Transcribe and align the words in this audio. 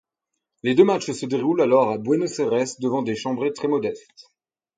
Les 0.63 0.73
deux 0.73 0.83
matchs 0.83 1.11
se 1.11 1.27
déroulent 1.27 1.61
alors 1.61 1.91
à 1.91 1.99
Buenos 1.99 2.39
Aires, 2.39 2.65
devant 2.79 3.03
des 3.03 3.13
chambrées 3.15 3.53
très 3.53 3.67
modestes. 3.67 4.31